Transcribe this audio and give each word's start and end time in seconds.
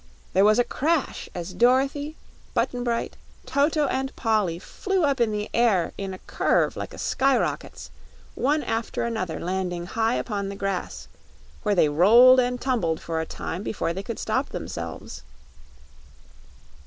There 0.33 0.43
was 0.43 0.57
a 0.57 0.63
crash 0.63 1.29
as 1.35 1.53
Dorothy, 1.53 2.15
Button 2.55 2.83
Bright, 2.83 3.17
Toto 3.45 3.85
and 3.85 4.15
Polly 4.15 4.57
flew 4.57 5.03
up 5.03 5.21
in 5.21 5.31
the 5.31 5.47
air 5.53 5.93
in 5.95 6.11
a 6.11 6.17
curve 6.25 6.75
like 6.75 6.91
a 6.95 6.97
skyrocket's, 6.97 7.91
one 8.33 8.63
after 8.63 9.03
another 9.05 9.39
landing 9.39 9.85
high 9.85 10.15
upon 10.15 10.49
the 10.49 10.55
grass, 10.55 11.07
where 11.61 11.75
they 11.75 11.87
rolled 11.87 12.39
and 12.39 12.59
tumbled 12.59 12.99
for 12.99 13.21
a 13.21 13.27
time 13.27 13.61
before 13.61 13.93
they 13.93 14.01
could 14.01 14.17
stop 14.17 14.49
themselves. 14.49 15.21